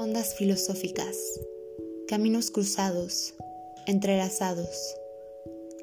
[0.00, 1.16] Ondas filosóficas,
[2.06, 3.34] caminos cruzados,
[3.84, 4.94] entrelazados,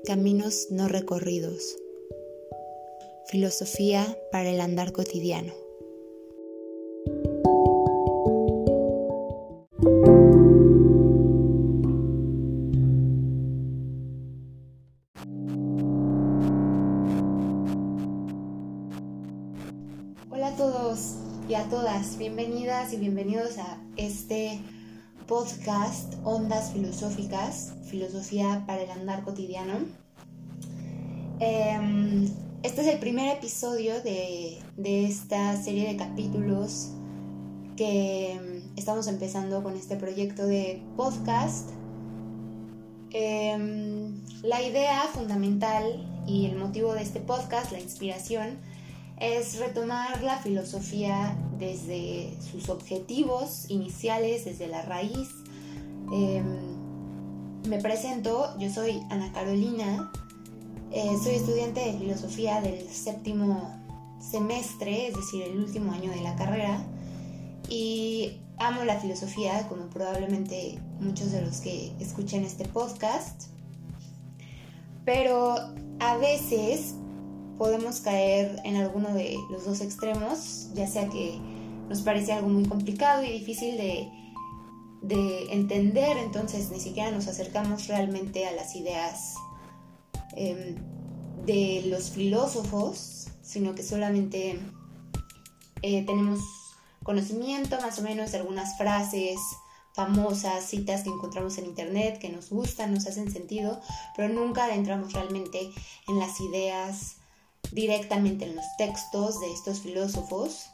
[0.06, 1.76] caminos no recorridos.
[3.28, 5.65] Filosofía para el andar cotidiano.
[25.36, 29.80] Podcast Ondas Filosóficas, Filosofía para el Andar Cotidiano.
[31.42, 32.24] Em,
[32.64, 36.92] este es el primer episodio de, de esta serie de capítulos
[37.76, 41.70] que em, estamos empezando con este proyecto de podcast.
[43.12, 48.58] Em, la idea fundamental y el motivo de este podcast, la inspiración,
[49.20, 55.30] es retomar la filosofía desde sus objetivos iniciales, desde la raíz.
[56.12, 56.76] Em,
[57.68, 60.12] me presento, yo soy Ana Carolina,
[60.92, 63.76] eh, soy estudiante de filosofía del séptimo
[64.20, 66.86] semestre, es decir, el último año de la carrera,
[67.70, 73.44] y amo la filosofía, como probablemente muchos de los que escuchen este podcast,
[75.04, 75.56] pero
[76.00, 76.96] a veces
[77.58, 81.40] podemos caer en alguno de los dos extremos, ya sea que
[81.90, 84.12] nos parece algo muy complicado y difícil de,
[85.52, 89.36] entender, entonces ni siquiera nos acercamos realmente a las ideas
[90.36, 90.76] em,
[91.46, 94.60] de los filósofos, sino que solamente
[95.84, 96.40] eh, tenemos
[97.04, 99.38] conocimiento más o menos de algunas frases
[99.96, 103.80] famosas, citas que encontramos en internet, que nos gustan, nos hacen sentido,
[104.18, 105.72] pero nunca adentramos realmente
[106.10, 107.16] en las ideas
[107.72, 110.70] directamente en los textos de estos filósofos,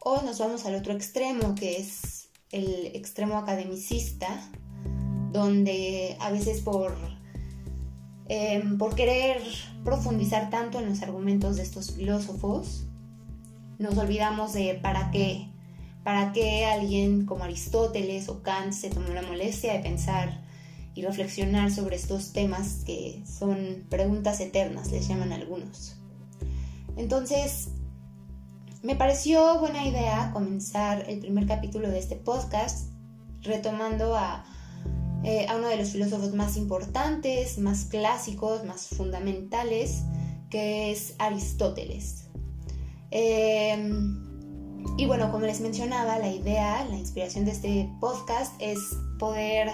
[0.00, 4.50] o nos vamos al otro extremo, que es el extremo academicista,
[5.32, 6.96] donde a veces por,
[8.28, 9.42] em, por querer
[9.84, 12.84] profundizar tanto en los argumentos de estos filósofos,
[13.78, 15.48] nos olvidamos de para qué,
[16.04, 20.42] para qué alguien como Aristóteles o Kant se tomó la molestia de pensar
[20.94, 25.96] y reflexionar sobre estos temas que son preguntas eternas, les llaman algunos.
[26.96, 27.68] Entonces,
[28.82, 32.88] me pareció buena idea comenzar el primer capítulo de este podcast
[33.42, 34.44] retomando a,
[35.24, 40.02] eh, uno de los filósofos más importantes, más clásicos, más fundamentales,
[40.50, 42.28] que es Aristóteles.
[43.10, 44.32] Em,
[44.98, 48.80] y bueno, como les mencionaba, la idea, la inspiración de este podcast es
[49.18, 49.70] poder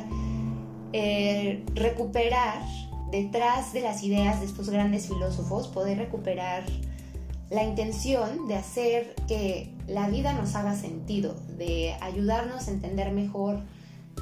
[0.92, 2.62] eh, recuperar
[3.10, 6.64] detrás de las ideas de estos grandes filósofos, poder recuperar
[7.50, 13.60] la intención de hacer que la vida nos haga sentido, de ayudarnos a entender mejor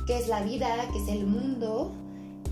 [0.06, 1.92] qué es la vida, qué es el mundo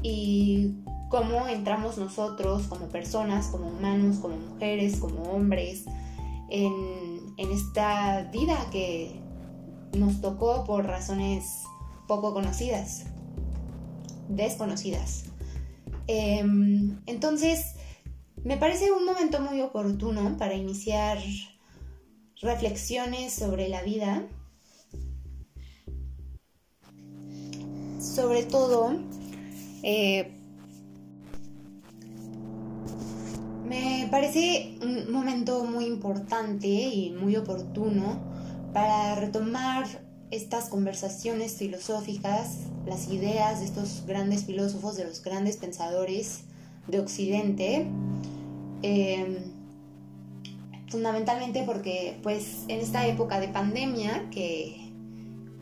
[0.02, 0.74] y
[1.10, 5.84] cómo entramos nosotros como personas, como humanos, como mujeres, como hombres,
[6.50, 7.04] en,
[7.36, 9.20] esta vida que
[9.96, 11.62] nos tocó por razones
[12.08, 13.06] poco conocidas,
[14.28, 15.24] desconocidas.
[16.06, 17.73] Em, entonces,
[18.44, 21.18] me parece un momento muy oportuno para iniciar
[22.42, 24.22] reflexiones sobre la vida.
[27.98, 28.98] Sobre todo,
[29.82, 30.30] eh,
[33.64, 38.22] me parece un momento muy importante y muy oportuno
[38.74, 39.86] para retomar
[40.30, 46.42] estas conversaciones filosóficas, las ideas de estos grandes filósofos, de los grandes pensadores
[46.88, 47.86] de Occidente,
[48.86, 49.36] Em,
[50.88, 54.92] fundamentalmente porque pues en esta época de pandemia que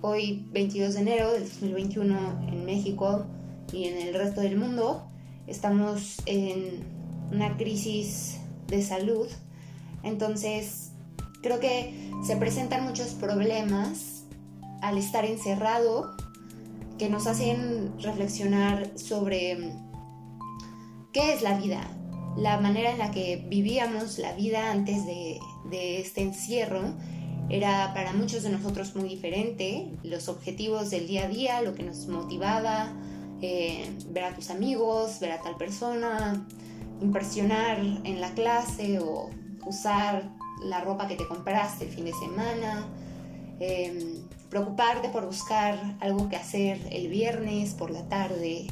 [0.01, 3.25] hoy 22 de enero del 2021 en México
[3.73, 5.07] y en el resto del mundo
[5.47, 6.83] estamos en
[7.31, 9.29] una crisis de salud.
[10.03, 10.91] Entonces
[11.43, 14.25] creo que se presentan muchos problemas
[14.81, 16.17] al estar encerrado
[16.99, 19.77] que nos hacen reflexionar sobre
[21.13, 21.89] qué es la vida,
[22.37, 25.41] la manera en la que vivíamos la vida antes de,
[25.71, 26.83] este encierro
[27.49, 29.91] era para muchos de nosotros muy diferente.
[30.03, 32.93] Los objetivos del día a día, lo que nos motivaba,
[33.41, 36.47] eh, ver a tus amigos, ver a tal persona,
[37.01, 39.31] impresionar en la clase o
[39.67, 40.31] usar
[40.63, 42.87] la ropa que te compraste el fin de semana,
[43.61, 44.19] eh,
[44.49, 48.67] preocuparte por buscar algo que hacer el viernes por la tarde,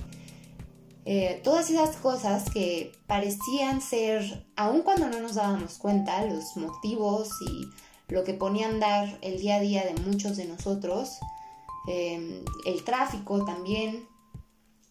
[1.05, 7.31] eh, todas esas cosas que parecían ser, aun cuando no nos dábamos cuenta, los motivos
[7.49, 7.67] y
[8.13, 11.19] lo que ponía a andar el día a día de muchos de nosotros,
[11.89, 14.07] em, el tráfico también.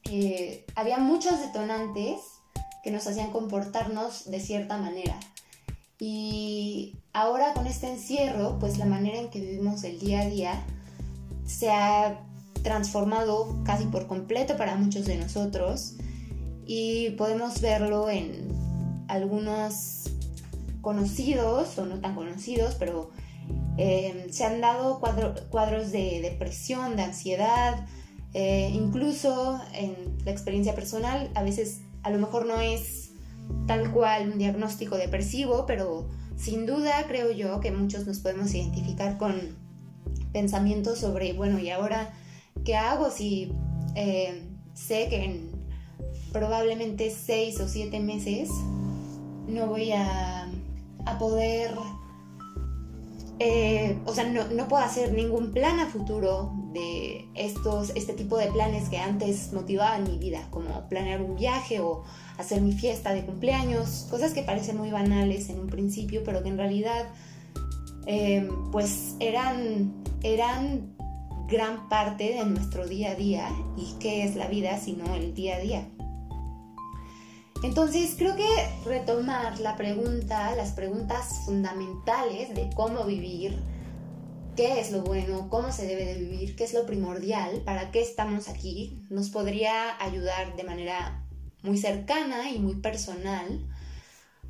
[0.06, 2.21] Eh, había muchos detonantes
[2.83, 5.19] que nos hacían comportarnos de cierta manera.
[6.00, 10.65] Y ahora con este encierro, pues la manera en que vivimos el día a día
[11.45, 12.21] se ha
[12.63, 15.95] transformado casi por completo para muchos de nosotros
[16.65, 18.50] y podemos verlo en
[19.07, 20.09] algunos
[20.81, 23.09] conocidos o no tan conocidos, pero
[23.77, 25.00] eh, se han dado
[25.50, 27.88] cuadros de depresión, de ansiedad,
[28.33, 33.11] eh, incluso en la experiencia personal, a veces a lo mejor no es
[33.65, 36.07] tal cual un diagnóstico depresivo, pero
[36.38, 39.57] sin duda creo yo que muchos nos podemos identificar con
[40.31, 42.13] pensamientos sobre, bueno, ¿y ahora
[42.63, 43.51] qué hago si
[43.95, 45.51] eh, sé que en
[46.31, 48.50] probablemente seis o siete meses
[49.47, 50.50] no voy a,
[51.06, 51.71] a poder
[53.41, 58.47] eh, o sea, no, puedo hacer ningún plan a futuro de estos, este tipo de
[58.47, 62.03] planes que antes motivaban mi vida, como planear un viaje o
[62.38, 66.50] hacer mi fiesta de cumpleaños, cosas que parecen muy banales en un principio, pero que
[66.50, 67.07] en realidad
[68.07, 70.97] eh, pues eran, eran
[71.50, 75.56] gran parte de nuestro día a día y qué es la vida sino el día
[75.56, 75.90] a día.
[77.62, 78.48] Entonces creo que
[78.86, 83.60] retomar la pregunta, las preguntas fundamentales de cómo vivir,
[84.56, 88.02] qué es lo bueno, cómo se debe de vivir, qué es lo primordial, para qué
[88.02, 91.25] estamos aquí, nos podría ayudar de manera
[91.63, 93.66] muy cercana y muy personal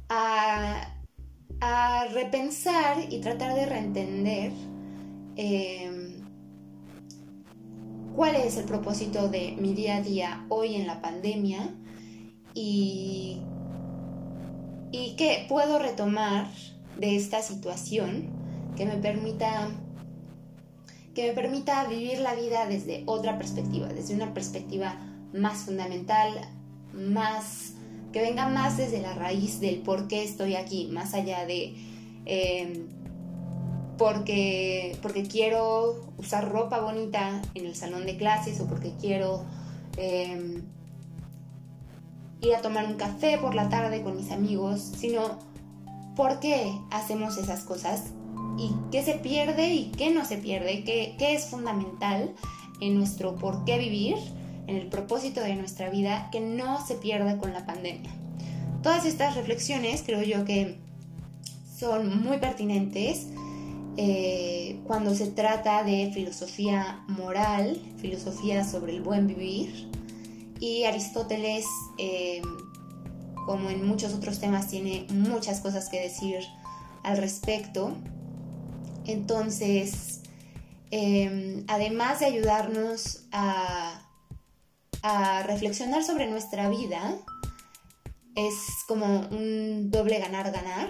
[0.09, 0.95] a,
[2.13, 4.51] repensar y tratar de reentender
[5.35, 5.98] em,
[8.15, 11.75] cuál es el propósito de mi día a día hoy en la pandemia
[12.53, 13.41] y,
[14.91, 16.47] qué puedo retomar
[16.97, 18.29] de esta situación
[18.77, 19.69] que me permita
[21.13, 24.95] que me permita vivir la vida desde otra perspectiva, desde una perspectiva
[25.33, 26.29] más fundamental,
[26.93, 27.73] más
[28.13, 31.75] que venga más desde la raíz del por qué estoy aquí, más allá de
[32.25, 32.87] em,
[33.99, 39.43] porque, porque quiero usar ropa bonita en el salón de clases o porque quiero
[39.97, 40.63] em,
[42.41, 45.37] ir a tomar un café por la tarde con mis amigos, sino
[46.15, 48.11] por qué hacemos esas cosas
[48.57, 52.33] y qué se pierde y qué no se pierde, qué, qué es fundamental
[52.79, 54.15] en nuestro por qué vivir,
[54.67, 58.11] en el propósito de nuestra vida, que no se pierda con la pandemia.
[58.81, 60.77] Todas estas reflexiones creo yo que
[61.77, 63.27] son muy pertinentes
[64.01, 69.89] eh, cuando se trata de filosofía moral, filosofía sobre el buen vivir,
[70.57, 71.65] y Aristóteles,
[71.97, 72.41] eh,
[73.45, 76.39] como en muchos otros temas, tiene muchas cosas que decir
[77.03, 77.93] al respecto.
[79.05, 80.21] Entonces,
[80.91, 84.05] em, además de ayudarnos a,
[85.45, 87.17] reflexionar sobre nuestra vida,
[88.35, 88.55] es
[88.87, 90.89] como un doble ganar-ganar.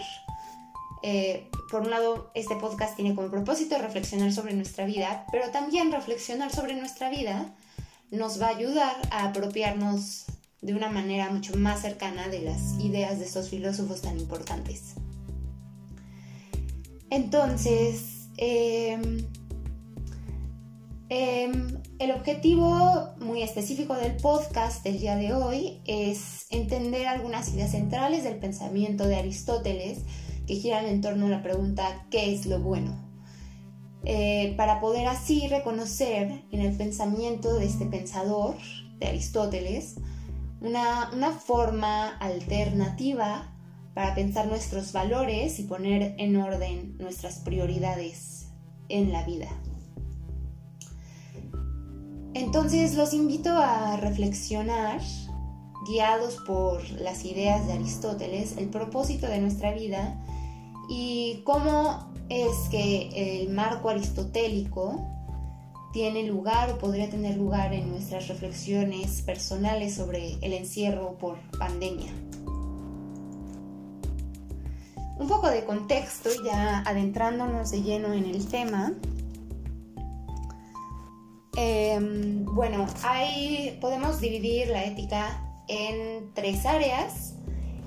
[1.01, 5.91] Eh, por un lado, este podcast tiene como propósito reflexionar sobre nuestra vida, pero también
[5.91, 7.55] reflexionar sobre nuestra vida
[8.11, 10.25] nos va a ayudar a apropiarnos
[10.61, 14.95] de una manera mucho más cercana de las ideas de estos filósofos tan importantes.
[17.09, 19.25] Entonces, em,
[21.09, 27.71] em, el objetivo muy específico del podcast del día de hoy es entender algunas ideas
[27.71, 29.99] centrales del pensamiento de Aristóteles
[30.49, 32.97] que giran en torno a la pregunta ¿qué es lo bueno?
[34.03, 38.55] Eh, para poder así reconocer en el pensamiento de este pensador,
[38.97, 39.97] de Aristóteles,
[40.59, 43.55] una, una forma alternativa
[43.93, 48.47] para pensar nuestros valores y poner en orden nuestras prioridades
[48.87, 49.49] en la vida.
[52.33, 54.99] Entonces los invito a reflexionar,
[55.87, 60.19] guiados por las ideas de Aristóteles, el propósito de nuestra vida
[60.89, 65.07] y cómo es que el marco aristotélico
[65.93, 72.11] tiene lugar o podría tener lugar en nuestras reflexiones personales sobre el encierro por pandemia.
[75.17, 78.93] Un poco de contexto, ya adentrándonos de lleno en el tema.
[81.57, 87.35] Em, bueno, hay, podemos dividir la ética en tres áreas.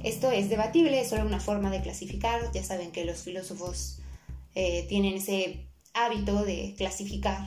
[0.03, 2.51] Esto es debatible, es solo una forma de clasificar.
[2.53, 3.99] Ya saben que los filósofos
[4.55, 7.47] eh, tienen ese hábito de clasificar.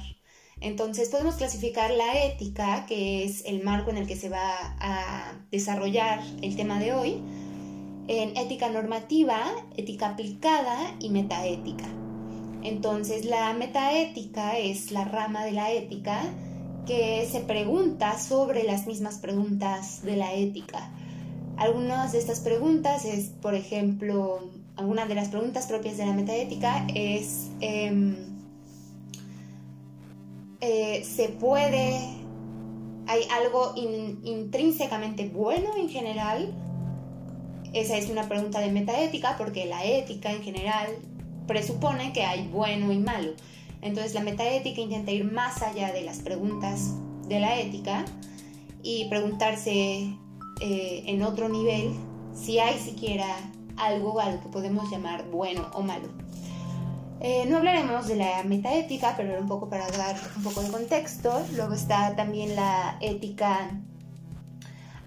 [0.62, 5.34] Entonces podemos clasificar la ética, que es el marco en el que se va a
[5.52, 7.22] desarrollar el tema de hoy,
[8.08, 9.44] en ética normativa,
[9.76, 11.86] ética aplicada y metaética.
[12.64, 16.22] Entonces la metaética es la rama de la ética
[16.88, 20.90] que se pregunta sobre las mismas preguntas de la ética.
[21.58, 26.86] Algunas de estas preguntas es, por ejemplo, alguna de las preguntas propias de la metaética
[26.94, 28.16] es, em,
[30.60, 32.00] eh, ¿se puede,
[33.08, 36.54] hay algo intrínsecamente bueno en general?
[37.74, 40.88] Esa es una pregunta de metaética porque la ética en general
[41.48, 43.34] presupone que hay bueno y malo.
[43.82, 46.96] Entonces la metaética intenta ir más allá de las preguntas
[47.28, 48.04] de la ética
[48.84, 50.18] y preguntarse
[50.62, 51.94] eh, en otro nivel
[52.34, 53.28] si hay siquiera
[53.78, 56.08] algo a lo que podemos llamar bueno o malo.
[57.20, 61.42] Eh, no hablaremos de la metaética, pero un poco para dar un poco de contexto.
[61.56, 63.70] Luego está también la ética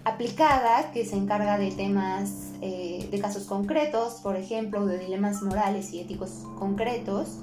[0.03, 5.93] aplicada, que se encarga de temas, eh, de casos concretos, por ejemplo, de dilemas morales
[5.93, 7.37] y éticos concretos,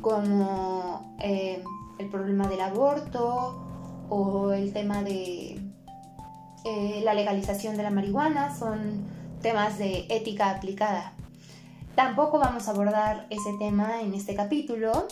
[0.00, 3.62] como el problema del aborto
[4.08, 5.61] o el tema de
[6.64, 9.04] eh, la legalización de la marihuana, son
[9.42, 11.12] temas de ética aplicada.
[11.94, 15.08] Tampoco vamos a abordar ese tema en este capítulo,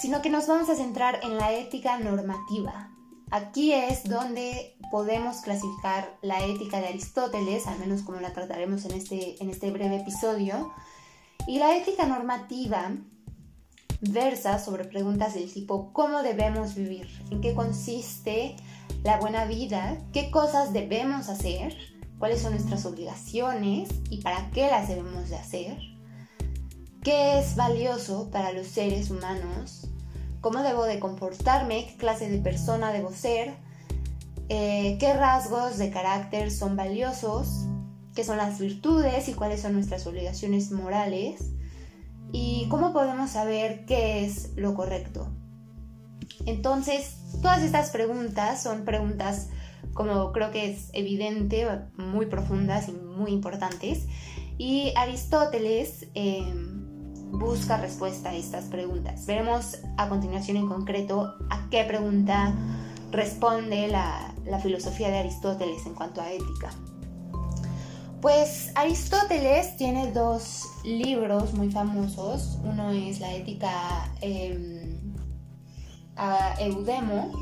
[0.00, 2.90] sino que nos vamos a centrar en la ética normativa.
[3.30, 8.92] Aquí es donde podemos clasificar la ética de Aristóteles, al menos como la trataremos en
[8.92, 10.72] este, en este breve episodio.
[11.46, 12.92] Y la ética normativa
[14.00, 17.08] versa sobre preguntas del tipo ¿cómo debemos vivir?
[17.30, 18.56] ¿En qué consiste
[19.08, 21.74] la buena vida, qué cosas debemos hacer,
[22.18, 25.78] cuáles son nuestras obligaciones y para qué las debemos de hacer,
[27.02, 29.88] qué es valioso para los seres humanos,
[30.42, 33.56] cómo debo de comportarme, qué clase de persona debo ser,
[34.50, 37.64] eh, qué rasgos de carácter son valiosos,
[38.14, 41.54] qué son las virtudes y cuáles son nuestras obligaciones morales
[42.30, 45.30] y cómo podemos saber qué es lo correcto.
[46.46, 49.48] Entonces, todas estas preguntas son preguntas,
[49.94, 51.66] como creo que es evidente,
[51.96, 54.06] muy profundas y muy importantes.
[54.58, 56.44] Y Aristóteles eh,
[57.30, 59.26] busca respuesta a estas preguntas.
[59.26, 62.54] Veremos a continuación en concreto a qué pregunta
[63.10, 66.70] responde la, filosofía de Aristóteles en cuanto a ética.
[68.20, 72.58] Pues Aristóteles tiene dos libros muy famosos.
[72.64, 74.77] Uno es la ética em,
[76.18, 77.32] a Eudemo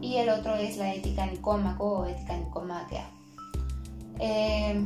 [0.00, 3.08] y el otro es la ética nicómaco o ética nicomaquea.
[4.18, 4.84] Eh,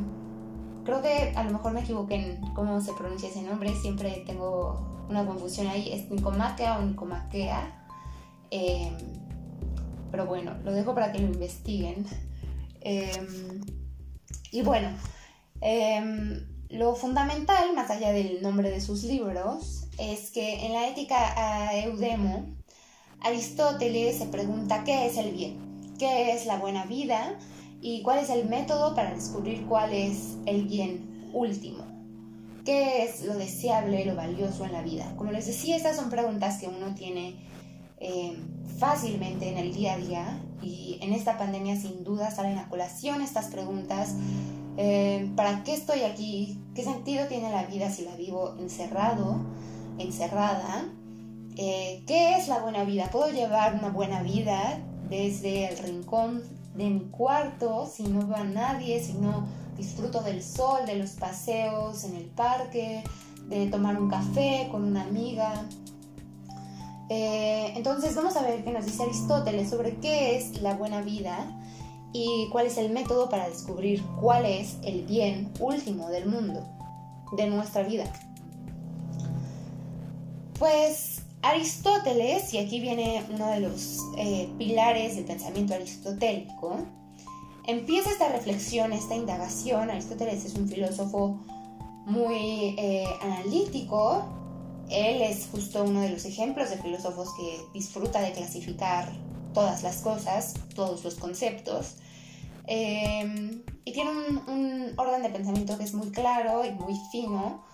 [0.84, 5.06] creo que a lo mejor me equivoqué en cómo se pronuncia ese nombre, siempre tengo
[5.08, 7.86] una confusión ahí, es nicomaquea o nicomaquea.
[8.50, 8.92] Eh,
[10.10, 12.06] pero bueno, lo dejo para que lo investiguen.
[12.80, 13.10] Eh,
[14.52, 14.90] y bueno,
[16.68, 21.76] lo fundamental, más allá del nombre de sus libros, es que en la ética a
[21.78, 22.46] Eudemo
[23.20, 25.56] Aristóteles se pregunta qué es el bien,
[25.98, 27.38] qué es la buena vida
[27.80, 31.84] y cuál es el método para descubrir cuál es el bien último,
[32.64, 35.14] qué es lo deseable, lo valioso en la vida.
[35.16, 37.36] Como les decía, estas son preguntas que uno tiene
[37.98, 38.36] eh,
[38.78, 43.22] fácilmente en el día a día y en esta pandemia sin duda salen a colación
[43.22, 44.14] estas preguntas.
[44.76, 46.58] Eh, ¿Para qué estoy aquí?
[46.74, 49.40] ¿Qué sentido tiene la vida si la vivo encerrado,
[49.98, 50.92] encerrada?
[51.58, 53.08] Eh, ¿qué es la buena vida?
[53.10, 56.42] ¿Puedo llevar una buena vida desde el rincón
[56.74, 62.04] de mi cuarto si no va nadie, si no disfruto del sol, de los paseos
[62.04, 63.02] en el parque,
[63.48, 65.64] de tomar un café con una amiga?
[67.08, 71.38] Eh, entonces vamos a ver qué nos dice Aristóteles sobre qué es la buena vida
[72.12, 76.68] y cuál es el método para descubrir cuál es el bien último del mundo,
[77.34, 78.04] de nuestra vida.
[80.58, 86.78] Pues Aristóteles, y aquí viene uno de los eh, pilares del pensamiento aristotélico,
[87.66, 89.90] empieza esta reflexión, esta indagación.
[89.90, 91.38] Aristóteles es un filósofo
[92.06, 94.24] muy eh, analítico.
[94.88, 99.12] Él es justo uno de los ejemplos de filósofos que disfruta de clasificar
[99.52, 101.96] todas las cosas, todos los conceptos.
[102.68, 107.64] Em, y tiene un, orden de pensamiento que es muy claro y muy fino,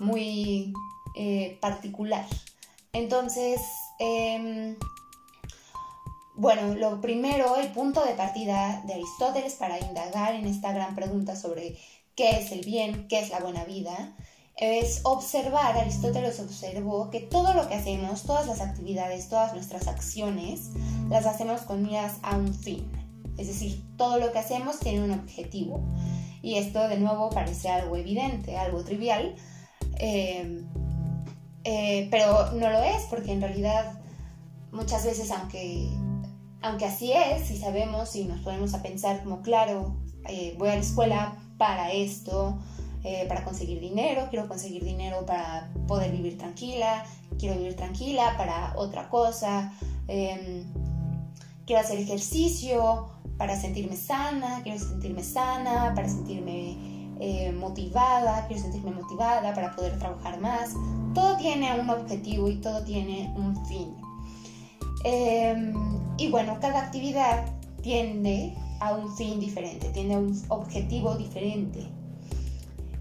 [0.00, 0.72] muy
[1.16, 2.26] eh, particular.
[2.94, 3.60] Entonces,
[3.98, 4.76] em,
[6.34, 11.34] bueno, lo primero, el punto de partida de Aristóteles para indagar en esta gran pregunta
[11.34, 11.78] sobre
[12.16, 14.14] qué es el bien, qué es la buena vida,
[14.58, 20.70] es observar, Aristóteles observó que todo lo que hacemos, todas las actividades, todas nuestras acciones,
[21.08, 22.92] las hacemos con miras a un fin.
[23.38, 25.82] Es decir, todo lo que hacemos tiene un objetivo.
[26.42, 29.34] Y esto de nuevo parece algo evidente, algo trivial,
[29.98, 30.68] em,
[31.64, 34.00] Eh, pero no lo es, porque en realidad
[34.72, 35.88] muchas veces, aunque,
[36.60, 39.94] aunque así es, si sabemos y nos ponemos a pensar como, claro,
[40.28, 42.58] eh, voy a la escuela para esto,
[43.04, 47.04] eh, para conseguir dinero, quiero conseguir dinero para poder vivir tranquila,
[47.38, 49.72] quiero vivir tranquila para otra cosa,
[50.06, 50.64] em,
[51.66, 56.76] quiero hacer ejercicio para sentirme sana, quiero sentirme sana, para sentirme
[57.18, 60.70] eh, motivada, quiero sentirme motivada para poder trabajar más.
[61.14, 63.94] Todo tiene un objetivo y todo tiene un fin.
[65.04, 65.74] Em,
[66.16, 67.46] y bueno, cada actividad
[67.82, 71.86] tiende a un fin diferente, tiene un objetivo diferente.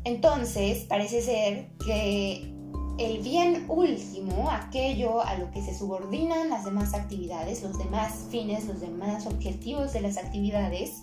[0.04, 2.52] Entonces, parece ser que
[2.98, 8.66] el bien último, aquello a lo que se subordinan las demás actividades, los demás fines,
[8.66, 11.00] los demás objetivos de las actividades,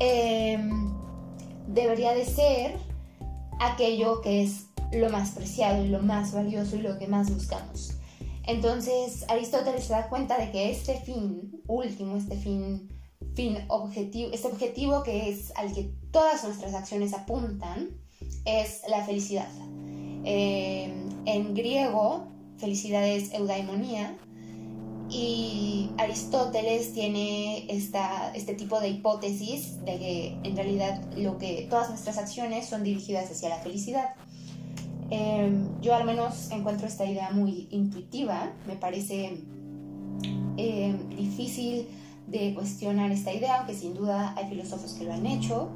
[0.00, 0.92] em,
[1.68, 2.76] debería de ser
[3.60, 7.94] aquello que es lo más preciado y lo más valioso y lo que más buscamos.
[8.46, 12.88] Entonces Aristóteles se da cuenta de que este fin último, este fin,
[13.34, 17.90] fin objetivo, este objetivo que es al que todas nuestras acciones apuntan,
[18.44, 19.50] es la felicidad.
[20.24, 20.92] Eh,
[21.26, 24.16] en griego, felicidad es eudaimonía,
[25.10, 31.88] y Aristóteles tiene esta, este tipo de hipótesis de que en realidad lo que todas
[31.88, 34.10] nuestras acciones son dirigidas hacia la felicidad.
[35.10, 39.42] Em, yo al menos encuentro esta idea muy intuitiva, me parece
[40.56, 41.88] em, difícil
[42.26, 45.68] de cuestionar esta idea, aunque sin duda hay filósofos que lo han hecho.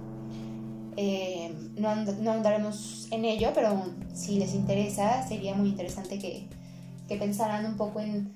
[0.96, 6.46] Em, no, no andaremos en ello, pero si les interesa, sería muy interesante que,
[7.08, 8.34] que pensaran un poco en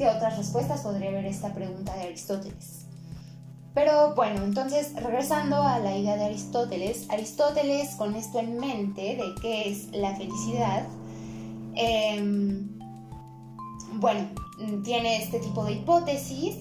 [0.00, 2.79] ¿Qué otras respuestas podría haber esta pregunta de Aristóteles?
[3.74, 9.34] Pero bueno, entonces regresando a la idea de Aristóteles, Aristóteles con esto en mente de
[9.40, 10.86] qué es la felicidad,
[11.76, 12.68] em,
[13.94, 14.28] bueno,
[14.82, 16.56] tiene este tipo de hipótesis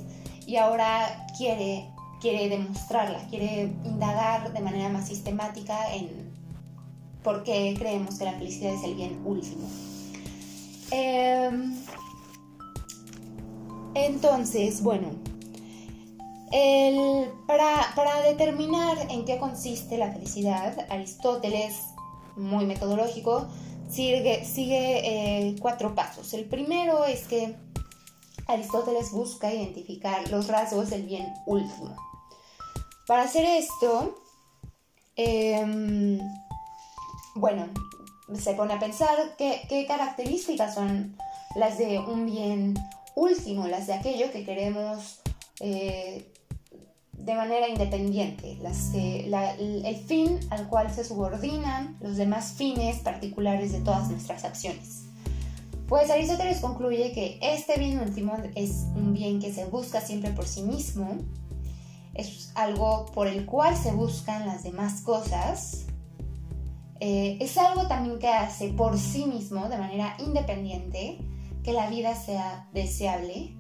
[0.45, 1.89] y ahora quiere,
[2.21, 6.29] quiere demostrarla, quiere indagar de manera más sistemática en
[7.23, 9.67] por qué creemos que la felicidad es el bien último.
[10.91, 11.49] Eh,
[13.95, 15.09] entonces, bueno,
[17.47, 21.75] para, determinar en qué consiste la felicidad, Aristóteles,
[22.35, 23.47] muy metodológico,
[23.89, 26.33] sigue, sigue eh, cuatro pasos.
[26.33, 27.55] El primero es que
[28.47, 31.95] Aristóteles busca identificar los rasgos del bien último.
[33.05, 34.21] Para hacer esto,
[35.15, 36.19] em,
[37.35, 37.67] bueno,
[38.33, 41.17] se pone a pensar qué, qué características son
[41.55, 42.75] las de un bien
[43.15, 45.19] último, las de aquello que queremos
[45.59, 46.31] eh,
[47.19, 53.79] de manera independiente, las el fin al cual se subordinan los demás fines particulares de
[53.81, 55.05] todas nuestras acciones.
[55.87, 60.47] Pues Aristóteles concluye que este bien último es un bien que se busca siempre por
[60.47, 61.17] sí mismo,
[62.13, 65.85] es algo por el cual se buscan las demás cosas,
[66.99, 71.17] eh, es algo también que hace por sí mismo de manera independiente
[71.63, 73.55] que la vida sea deseable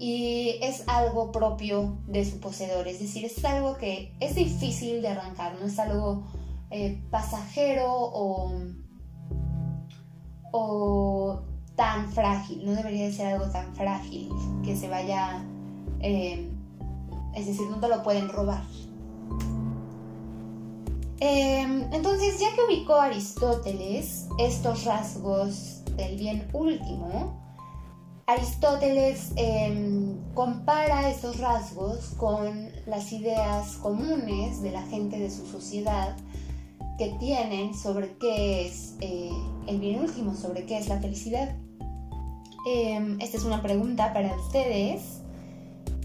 [0.00, 5.08] y es algo propio de su poseedor, es decir, es algo que es difícil de
[5.08, 6.22] arrancar, no es algo
[6.70, 8.50] eh, pasajero o,
[10.52, 11.42] o,
[11.76, 14.30] tan frágil, no debería de ser algo tan frágil
[14.64, 15.44] que se vaya,
[16.00, 16.50] eh,
[17.34, 18.64] es decir, no te lo pueden robar.
[21.20, 27.38] Em, entonces, ya que ubicó Aristóteles estos rasgos del bien último,
[28.30, 36.16] Aristóteles em, compara estos rasgos con las ideas comunes de la gente de su sociedad
[36.96, 39.32] que tienen sobre qué es eh,
[39.66, 41.56] el bien último, sobre qué es la felicidad.
[42.68, 45.22] Em, esta es una pregunta para ustedes.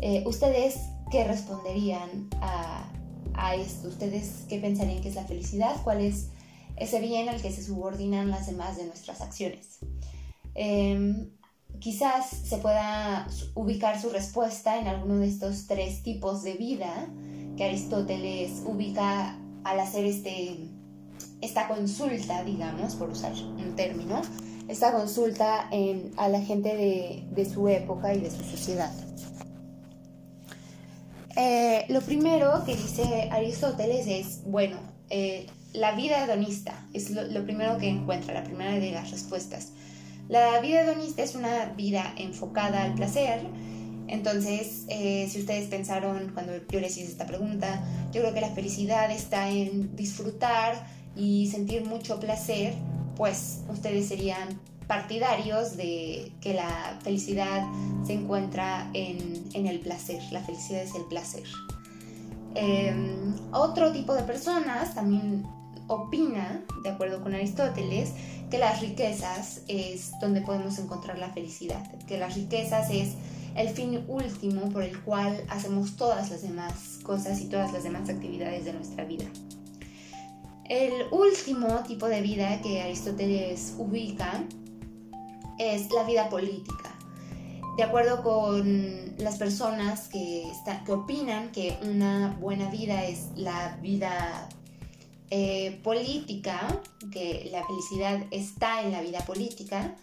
[0.02, 0.80] Eh, ¿Ustedes
[1.12, 3.90] qué responderían a, esto?
[3.90, 5.76] ¿Ustedes qué pensarían que es la felicidad?
[5.84, 6.30] ¿Cuál es
[6.76, 9.78] ese bien al que se subordinan las demás de nuestras acciones.
[10.56, 11.30] Em,
[11.80, 17.08] quizás se pueda ubicar su respuesta en alguno de estos tres tipos de vida
[17.58, 20.70] que Aristóteles ubica al hacer este,
[21.42, 24.22] esta consulta, digamos, por usar un término,
[24.68, 25.70] esta consulta
[26.18, 28.92] a la gente de, su época y de su sociedad.
[31.38, 34.78] Eh, lo primero que dice Aristóteles es, bueno,
[35.10, 39.72] eh, la vida hedonista es lo, primero que encuentra, la primera de las respuestas.
[40.28, 43.42] La vida hedonista es una vida enfocada al placer.
[44.08, 47.84] Entonces, eh, si ustedes pensaron cuando yo les hice esta pregunta,
[48.14, 52.74] yo creo que la felicidad está en disfrutar y sentir mucho placer
[53.16, 57.66] pues ustedes serían partidarios de que la felicidad
[58.06, 61.44] se encuentra en, el placer, la felicidad es el placer.
[62.54, 65.46] Em, otro tipo de personas también
[65.88, 68.12] opina, de acuerdo con Aristóteles,
[68.50, 73.14] que las riquezas es donde podemos encontrar la felicidad, que las riquezas es
[73.56, 78.10] el fin último por el cual hacemos todas las demás cosas y todas las demás
[78.10, 79.26] actividades de nuestra vida.
[80.66, 84.44] El último tipo de vida que Aristóteles ubica
[85.58, 86.92] es la vida política.
[87.78, 90.44] De acuerdo con las personas que,
[90.86, 94.50] que opinan que una buena vida es la vida
[95.32, 99.96] eh, política, que la felicidad está en la vida política,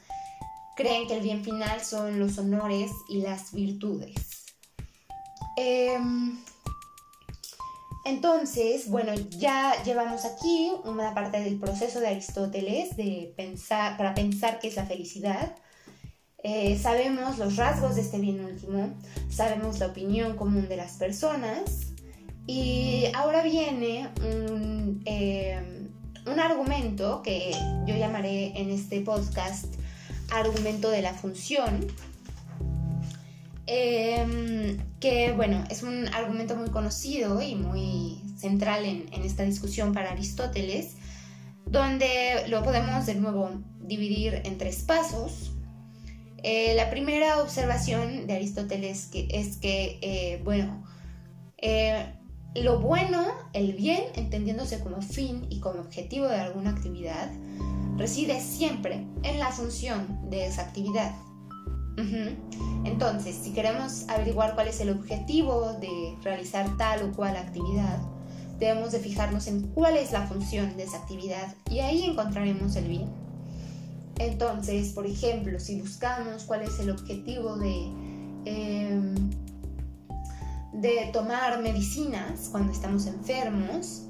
[0.76, 4.14] creen que el bien final son los honores y las virtudes.
[5.56, 6.38] Em,
[8.04, 14.58] entonces, bueno, ya llevamos aquí una parte del proceso de Aristóteles de pensar, para pensar
[14.58, 15.54] qué es la felicidad.
[16.42, 18.92] Eh, sabemos los rasgos de este bien último,
[19.30, 21.91] sabemos la opinión común de las personas
[22.46, 25.88] y ahora viene un, eh,
[26.26, 27.52] un argumento que
[27.86, 29.66] yo llamaré en este podcast
[30.32, 31.86] argumento de la función,
[33.66, 40.12] em, que bueno, es un argumento muy conocido y muy central en, esta discusión para
[40.12, 40.96] Aristóteles,
[41.66, 43.50] donde lo podemos de nuevo
[43.80, 45.52] dividir en tres pasos.
[46.42, 50.84] Eh, la primera observación de Aristóteles es que, eh, bueno,
[51.58, 52.14] eh,
[52.54, 57.30] lo bueno, el bien, entendiéndose como fin y como objetivo de alguna actividad,
[57.96, 61.14] reside siempre en la función de esa actividad.
[62.84, 68.00] Entonces, si queremos averiguar cuál es el objetivo de realizar tal o cual actividad,
[68.58, 72.88] debemos de fijarnos en cuál es la función de esa actividad y ahí encontraremos el
[72.88, 73.10] bien.
[74.18, 77.90] Entonces, por ejemplo, si buscamos cuál es el objetivo de,
[78.44, 79.14] em,
[80.72, 84.04] de tomar medicinas cuando estamos enfermos,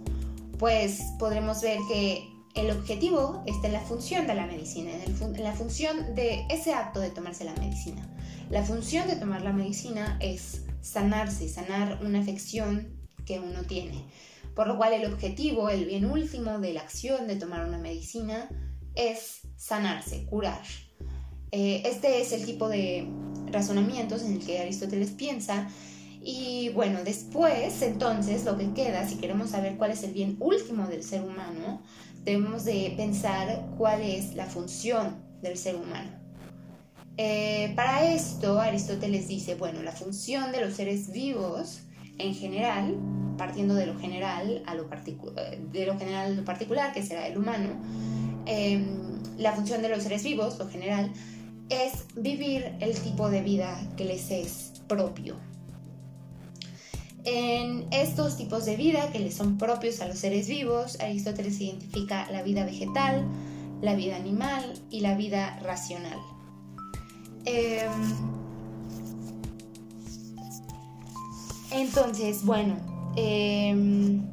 [0.59, 5.53] pues podremos ver que el objetivo está en la función de la medicina, en, la
[5.53, 8.07] función de ese acto de tomarse la medicina.
[8.51, 12.95] La función de tomar la medicina es sanarse, sanar una afección
[13.25, 14.05] que uno tiene.
[14.55, 18.49] Por lo cual el objetivo, el bien último de la acción de tomar una medicina
[18.95, 20.63] es sanarse, curar.
[21.51, 23.09] Eh, este es el tipo de
[23.51, 25.69] razonamientos en el que Aristóteles piensa
[26.25, 30.87] y bueno, después entonces lo que queda, si queremos saber cuál es el bien último
[30.87, 31.83] del ser humano,
[32.25, 36.11] debemos de pensar cuál es la función del ser humano.
[37.17, 41.81] Eh, para esto, Aristóteles dice, bueno, la función de los seres vivos
[42.19, 42.97] en general,
[43.37, 47.37] partiendo de lo general a lo, de lo, general a lo particular, que será el
[47.37, 47.71] humano,
[48.47, 51.13] em, la función de los seres vivos, lo general,
[51.69, 55.37] es vivir el tipo de vida que les es propio.
[57.25, 62.29] En estos tipos de vida que les son propios a los seres vivos, Aristóteles identifica
[62.33, 63.25] la vida vegetal,
[63.81, 66.19] la vida animal y la vida racional.
[67.45, 67.91] Em,
[71.71, 72.77] entonces, bueno,
[73.17, 74.25] em,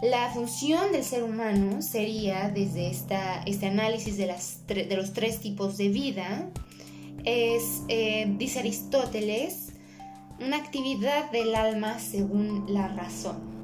[0.00, 4.26] la función del ser humano sería, desde este análisis de,
[4.66, 6.50] de, los tres tipos de vida,
[7.24, 9.63] es, eh, dice Aristóteles,
[10.40, 13.54] una actividad del alma según la razón.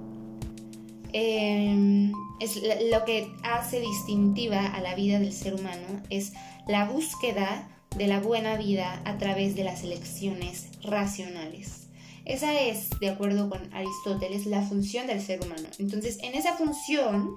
[1.13, 6.33] Em, es lo que hace distintiva a la vida del ser humano es
[6.69, 11.89] la búsqueda de la buena vida a través de las elecciones racionales.
[12.25, 15.69] Esa es, de acuerdo con Aristóteles, la función del ser humano.
[15.79, 17.37] Entonces, en esa función,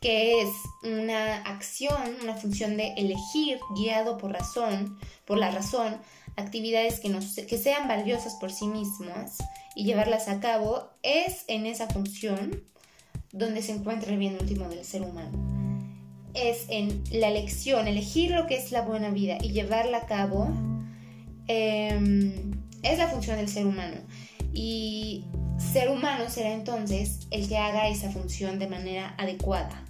[0.00, 0.50] que es
[0.82, 5.98] una acción, una función de elegir guiado por razón, por la razón,
[6.38, 9.38] actividades que, que sean valiosas por sí mismas
[9.74, 12.62] y llevarlas a cabo, es en esa función
[13.32, 15.30] donde se encuentra el bien último del ser humano.
[16.34, 20.48] Es en la elección, elegir lo que es la buena vida y llevarla a cabo,
[21.48, 23.96] em, es la función del ser humano.
[24.54, 25.24] Y
[25.58, 29.84] ser humano será entonces el que haga esa función de manera adecuada.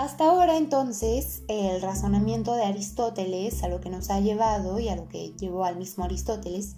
[0.00, 4.96] Hasta ahora entonces el razonamiento de Aristóteles a lo que nos ha llevado y a
[4.96, 6.74] lo que llevó al mismo Aristóteles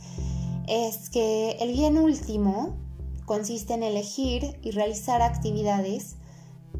[0.66, 2.74] es que el bien último
[3.24, 6.16] consiste en elegir y realizar actividades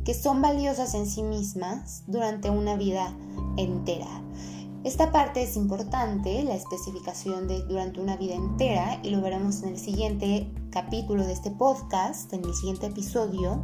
[0.05, 3.17] que son valiosas en sí mismas durante una vida
[3.57, 4.25] entera.
[4.83, 9.69] Esta parte es importante, la especificación de durante una vida entera, y lo veremos en
[9.69, 13.63] el siguiente capítulo de este podcast, en el siguiente episodio.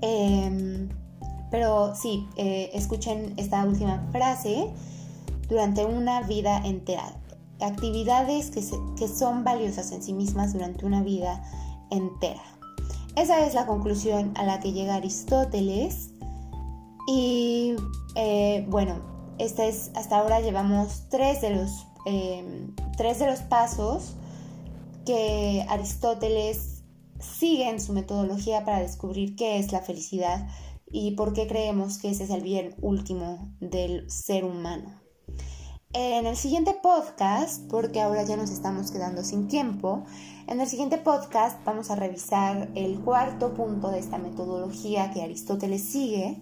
[0.00, 0.88] Em,
[1.50, 4.70] pero sí, eh, escuchen esta última frase,
[5.48, 7.14] durante una vida entera.
[7.60, 8.62] Actividades que,
[8.96, 11.42] que son valiosas en sí mismas durante una vida
[11.90, 12.42] entera.
[13.14, 16.10] Esa es la conclusión a la que llega Aristóteles.
[17.08, 17.74] Y
[18.14, 19.00] eh, bueno,
[19.38, 24.14] este es, hasta ahora llevamos tres de, los, em, tres de los pasos
[25.06, 26.82] que Aristóteles
[27.20, 30.46] sigue en su metodología para descubrir qué es la felicidad
[30.90, 35.00] y por qué creemos que ese es el bien último del ser humano.
[35.92, 40.04] En el siguiente podcast, porque ahora ya nos estamos quedando sin tiempo,
[40.46, 45.82] en el siguiente podcast vamos a revisar el cuarto punto de esta metodología que Aristóteles
[45.82, 46.38] sigue,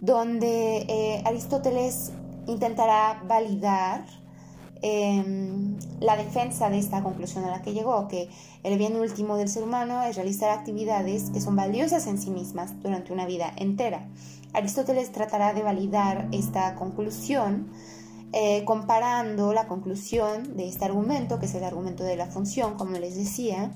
[0.00, 2.12] donde eh, Aristóteles
[2.46, 4.06] intentará validar
[4.86, 8.28] em, la defensa de esta conclusión a la que llegó, que
[8.62, 12.82] el bien último del ser humano es realizar actividades que son valiosas en sí mismas
[12.82, 14.06] durante una vida entera.
[14.52, 17.70] Aristóteles tratará de validar esta conclusión
[18.34, 22.98] eh, comparando la conclusión de este argumento, que es el argumento de la función, como
[22.98, 23.72] les decía,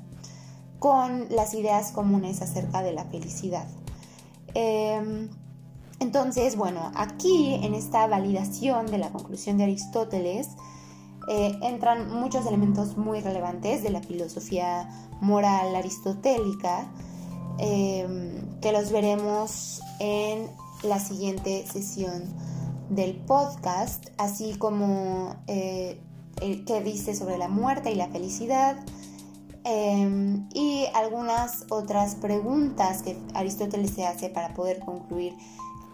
[0.79, 3.67] con las ideas comunes acerca de la felicidad.
[4.53, 5.31] Em,
[6.01, 10.49] entonces, bueno, aquí en esta validación de la conclusión de Aristóteles
[11.31, 14.89] eh, entran muchos elementos muy relevantes de la filosofía
[15.21, 16.91] moral aristotélica,
[17.59, 20.49] em, que los veremos en
[20.83, 22.25] la siguiente sesión
[22.89, 26.01] del podcast, así como eh,
[26.41, 28.77] el que dice sobre la muerte y la felicidad,
[29.65, 35.35] em, y algunas otras preguntas que Aristóteles se hace para poder concluir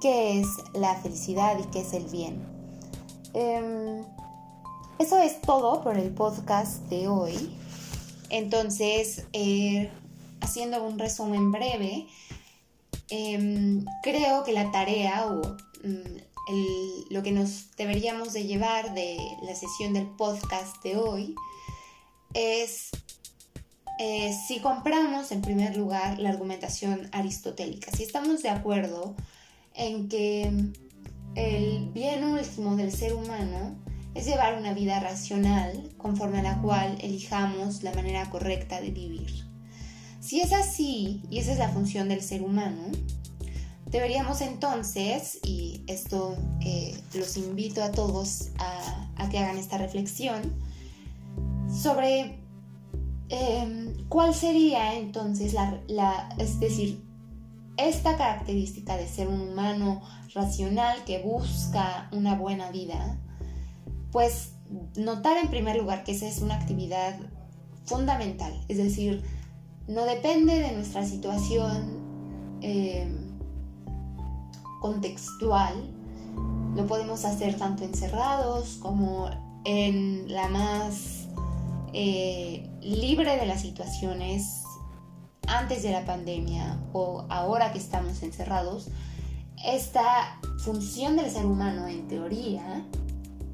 [0.01, 2.41] qué es la felicidad y qué es el bien.
[3.33, 4.05] Em,
[4.99, 7.51] eso es todo por el podcast de hoy.
[8.31, 9.91] Entonces, eh,
[10.41, 12.07] haciendo un resumen breve,
[13.11, 19.55] em, creo que la tarea o mm, lo que nos deberíamos de llevar de la
[19.55, 21.35] sesión del podcast de hoy
[22.35, 22.91] es
[23.99, 29.15] eh, si compramos en primer lugar la argumentación aristotélica, si estamos de acuerdo
[29.75, 30.51] en que
[31.35, 33.84] el bien último del ser humano
[34.15, 39.45] es llevar una vida racional conforme a la cual elijamos la manera correcta de vivir.
[40.21, 42.91] Si es así, y esa es la función del ser humano,
[43.95, 50.53] Deberíamos entonces, y esto eh, los invito a todos a, que hagan esta reflexión,
[51.69, 52.41] sobre
[53.29, 57.05] em, cuál sería entonces la, es decir,
[57.77, 60.03] esta característica de ser un humano
[60.35, 63.21] racional que busca una buena vida,
[64.15, 64.53] pues
[64.95, 67.19] notar en primer lugar que esa es una actividad
[67.85, 69.25] fundamental, es decir,
[69.89, 71.99] no depende de nuestra situación
[72.61, 73.37] em,
[74.81, 75.75] contextual.
[76.77, 79.31] Lo podemos hacer tanto encerrados como
[79.65, 81.27] en la más
[81.93, 84.63] eh, libre de las situaciones
[85.49, 88.91] antes de la pandemia o ahora que estamos encerrados.
[89.65, 92.87] Esta función del ser humano en teoría,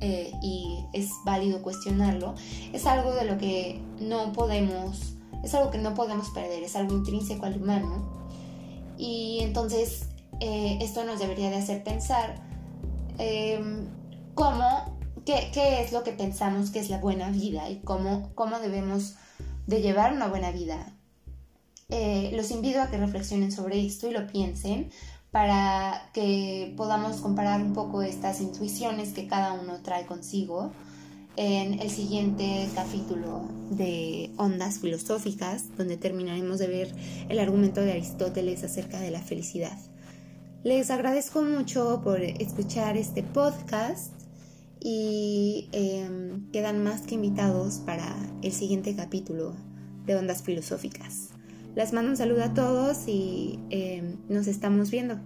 [0.00, 2.34] eh, y es válido cuestionarlo,
[2.72, 6.94] es algo de lo que no podemos, es algo que no podemos perder, es algo
[6.94, 8.20] intrínseco al humano.
[8.96, 10.08] Y entonces
[10.40, 12.42] eh, esto nos debería de hacer pensar
[13.18, 13.88] em,
[14.34, 15.50] cómo, qué,
[15.82, 19.16] es lo que pensamos que es la buena vida y cómo, cómo debemos
[19.66, 20.94] de llevar una buena vida.
[21.90, 24.90] Eh, los invito a que reflexionen sobre esto y lo piensen
[25.31, 30.73] para que podamos comparar un poco estas intuiciones que cada uno trae consigo
[31.37, 36.95] en el siguiente capítulo de Ondas Filosóficas, donde terminaremos de ver
[37.29, 39.79] el argumento de Aristóteles acerca de la felicidad.
[40.64, 44.12] Les agradezco mucho por escuchar este podcast
[44.81, 49.55] y em, quedan más que invitados para el siguiente capítulo
[50.05, 51.30] de Ondas Filosóficas.
[51.76, 55.18] Les mando un saludo a todos y eh, nos estamos viendo.